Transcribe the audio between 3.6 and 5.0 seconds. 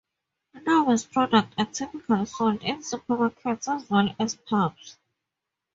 as well as pubs.